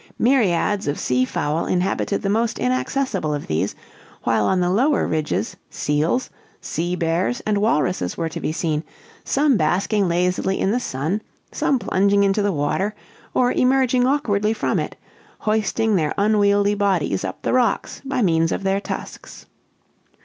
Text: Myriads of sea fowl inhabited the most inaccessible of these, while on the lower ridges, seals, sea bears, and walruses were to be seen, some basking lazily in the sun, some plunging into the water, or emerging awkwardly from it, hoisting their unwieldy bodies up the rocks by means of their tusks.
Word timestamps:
Myriads 0.17 0.87
of 0.87 0.97
sea 0.97 1.25
fowl 1.25 1.67
inhabited 1.67 2.23
the 2.23 2.27
most 2.29 2.57
inaccessible 2.57 3.35
of 3.35 3.45
these, 3.45 3.75
while 4.23 4.47
on 4.47 4.59
the 4.59 4.71
lower 4.71 5.05
ridges, 5.05 5.55
seals, 5.69 6.31
sea 6.59 6.95
bears, 6.95 7.39
and 7.41 7.59
walruses 7.59 8.17
were 8.17 8.27
to 8.27 8.39
be 8.39 8.51
seen, 8.51 8.83
some 9.23 9.57
basking 9.57 10.07
lazily 10.07 10.59
in 10.59 10.71
the 10.71 10.79
sun, 10.79 11.21
some 11.51 11.77
plunging 11.77 12.23
into 12.23 12.41
the 12.41 12.51
water, 12.51 12.95
or 13.35 13.51
emerging 13.51 14.07
awkwardly 14.07 14.53
from 14.53 14.79
it, 14.79 14.95
hoisting 15.37 15.95
their 15.95 16.15
unwieldy 16.17 16.73
bodies 16.73 17.23
up 17.23 17.43
the 17.43 17.53
rocks 17.53 18.01
by 18.03 18.23
means 18.23 18.51
of 18.51 18.63
their 18.63 18.81
tusks. 18.81 19.45